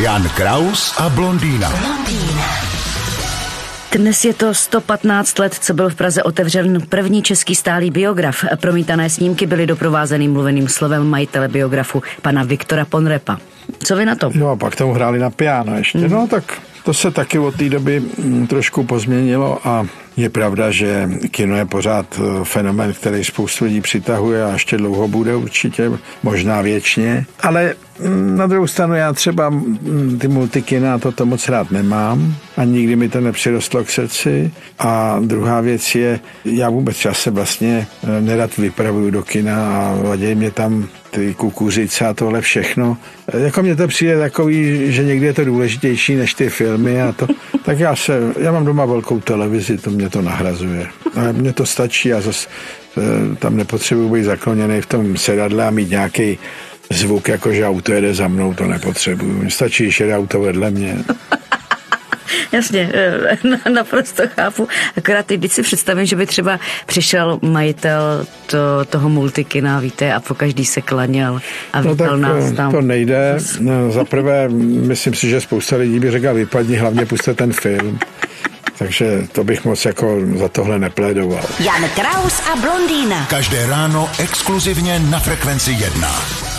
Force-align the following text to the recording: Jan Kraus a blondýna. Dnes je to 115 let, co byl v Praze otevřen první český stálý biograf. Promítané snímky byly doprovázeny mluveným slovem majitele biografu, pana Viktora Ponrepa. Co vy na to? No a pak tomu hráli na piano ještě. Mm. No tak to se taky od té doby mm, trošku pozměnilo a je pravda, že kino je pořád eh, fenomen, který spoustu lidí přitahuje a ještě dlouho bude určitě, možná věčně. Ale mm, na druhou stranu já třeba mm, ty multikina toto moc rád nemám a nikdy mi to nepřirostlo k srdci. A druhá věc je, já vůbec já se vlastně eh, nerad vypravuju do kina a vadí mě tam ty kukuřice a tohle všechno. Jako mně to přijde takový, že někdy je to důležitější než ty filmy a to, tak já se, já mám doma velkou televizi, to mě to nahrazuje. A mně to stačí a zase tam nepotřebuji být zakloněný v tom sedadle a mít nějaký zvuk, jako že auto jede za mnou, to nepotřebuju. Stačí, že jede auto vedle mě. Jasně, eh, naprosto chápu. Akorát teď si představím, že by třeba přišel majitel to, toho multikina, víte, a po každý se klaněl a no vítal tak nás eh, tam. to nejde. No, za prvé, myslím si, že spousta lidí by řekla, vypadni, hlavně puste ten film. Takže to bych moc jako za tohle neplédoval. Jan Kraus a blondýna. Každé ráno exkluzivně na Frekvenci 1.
Jan 0.00 0.28
Kraus 0.28 0.96
a 0.96 1.08
blondýna. 1.08 1.68
Dnes 3.92 4.24
je 4.24 4.34
to 4.34 4.54
115 4.54 5.38
let, 5.38 5.54
co 5.54 5.74
byl 5.74 5.90
v 5.90 5.94
Praze 5.94 6.22
otevřen 6.22 6.80
první 6.88 7.22
český 7.22 7.54
stálý 7.54 7.90
biograf. 7.90 8.44
Promítané 8.60 9.10
snímky 9.10 9.46
byly 9.46 9.66
doprovázeny 9.66 10.28
mluveným 10.28 10.68
slovem 10.68 11.10
majitele 11.10 11.48
biografu, 11.48 12.02
pana 12.22 12.42
Viktora 12.42 12.84
Ponrepa. 12.84 13.38
Co 13.78 13.96
vy 13.96 14.06
na 14.06 14.14
to? 14.14 14.30
No 14.34 14.50
a 14.50 14.56
pak 14.56 14.76
tomu 14.76 14.92
hráli 14.92 15.18
na 15.18 15.30
piano 15.30 15.76
ještě. 15.76 15.98
Mm. 15.98 16.10
No 16.10 16.26
tak 16.26 16.44
to 16.84 16.94
se 16.94 17.10
taky 17.10 17.38
od 17.38 17.56
té 17.56 17.68
doby 17.68 18.00
mm, 18.00 18.46
trošku 18.46 18.84
pozměnilo 18.84 19.68
a 19.68 19.86
je 20.16 20.28
pravda, 20.28 20.70
že 20.70 21.10
kino 21.30 21.56
je 21.56 21.64
pořád 21.64 22.06
eh, 22.20 22.44
fenomen, 22.44 22.92
který 22.92 23.24
spoustu 23.24 23.64
lidí 23.64 23.80
přitahuje 23.80 24.44
a 24.44 24.52
ještě 24.52 24.76
dlouho 24.76 25.08
bude 25.08 25.36
určitě, 25.36 25.90
možná 26.22 26.60
věčně. 26.62 27.26
Ale 27.40 27.74
mm, 28.00 28.36
na 28.36 28.46
druhou 28.46 28.66
stranu 28.66 28.94
já 28.94 29.12
třeba 29.12 29.50
mm, 29.50 30.18
ty 30.20 30.28
multikina 30.28 30.98
toto 30.98 31.26
moc 31.26 31.48
rád 31.48 31.70
nemám 31.70 32.34
a 32.56 32.64
nikdy 32.64 32.96
mi 32.96 33.08
to 33.08 33.20
nepřirostlo 33.20 33.84
k 33.84 33.90
srdci. 33.90 34.50
A 34.78 35.20
druhá 35.24 35.60
věc 35.60 35.94
je, 35.94 36.20
já 36.44 36.70
vůbec 36.70 37.04
já 37.04 37.14
se 37.14 37.30
vlastně 37.30 37.86
eh, 38.04 38.20
nerad 38.20 38.56
vypravuju 38.56 39.10
do 39.10 39.22
kina 39.22 39.78
a 39.78 39.94
vadí 40.02 40.34
mě 40.34 40.50
tam 40.50 40.88
ty 41.14 41.34
kukuřice 41.34 42.06
a 42.06 42.14
tohle 42.14 42.40
všechno. 42.40 42.96
Jako 43.38 43.62
mně 43.62 43.76
to 43.76 43.88
přijde 43.88 44.18
takový, 44.18 44.92
že 44.92 45.04
někdy 45.04 45.26
je 45.26 45.32
to 45.32 45.44
důležitější 45.44 46.14
než 46.14 46.34
ty 46.34 46.48
filmy 46.48 47.02
a 47.02 47.12
to, 47.12 47.26
tak 47.64 47.78
já 47.78 47.96
se, 47.96 48.20
já 48.38 48.52
mám 48.52 48.64
doma 48.64 48.84
velkou 48.84 49.20
televizi, 49.20 49.78
to 49.78 49.90
mě 49.90 50.08
to 50.08 50.22
nahrazuje. 50.22 50.86
A 51.14 51.32
mně 51.32 51.52
to 51.52 51.66
stačí 51.66 52.12
a 52.12 52.20
zase 52.20 52.48
tam 53.38 53.56
nepotřebuji 53.56 54.08
být 54.08 54.24
zakloněný 54.24 54.80
v 54.80 54.86
tom 54.86 55.16
sedadle 55.16 55.66
a 55.66 55.70
mít 55.70 55.90
nějaký 55.90 56.38
zvuk, 56.90 57.28
jako 57.28 57.52
že 57.52 57.66
auto 57.66 57.92
jede 57.92 58.14
za 58.14 58.28
mnou, 58.28 58.54
to 58.54 58.66
nepotřebuju. 58.66 59.50
Stačí, 59.50 59.90
že 59.90 60.04
jede 60.04 60.16
auto 60.16 60.40
vedle 60.40 60.70
mě. 60.70 60.98
Jasně, 62.52 62.90
eh, 62.94 63.70
naprosto 63.70 64.22
chápu. 64.36 64.68
Akorát 64.96 65.26
teď 65.26 65.52
si 65.52 65.62
představím, 65.62 66.06
že 66.06 66.16
by 66.16 66.26
třeba 66.26 66.60
přišel 66.86 67.38
majitel 67.42 68.26
to, 68.46 68.58
toho 68.90 69.08
multikina, 69.08 69.80
víte, 69.80 70.12
a 70.12 70.20
po 70.20 70.34
každý 70.34 70.64
se 70.64 70.82
klaněl 70.82 71.40
a 71.72 71.80
no 71.80 71.90
vítal 71.90 72.08
tak 72.08 72.20
nás 72.20 72.52
eh, 72.52 72.54
tam. 72.54 72.72
to 72.72 72.80
nejde. 72.80 73.38
No, 73.60 73.90
za 73.90 74.04
prvé, 74.04 74.48
myslím 74.48 75.14
si, 75.14 75.28
že 75.28 75.40
spousta 75.40 75.76
lidí 75.76 76.00
by 76.00 76.10
řekla, 76.10 76.32
vypadni, 76.32 76.76
hlavně 76.76 77.06
puste 77.06 77.34
ten 77.34 77.52
film. 77.52 77.98
Takže 78.78 79.26
to 79.32 79.44
bych 79.44 79.64
moc 79.64 79.84
jako 79.84 80.18
za 80.36 80.48
tohle 80.48 80.78
neplédoval. 80.78 81.44
Jan 81.60 81.88
Kraus 81.94 82.40
a 82.52 82.56
blondýna. 82.56 83.26
Každé 83.30 83.66
ráno 83.66 84.10
exkluzivně 84.18 84.98
na 84.98 85.18
Frekvenci 85.18 85.70
1. 85.70 86.51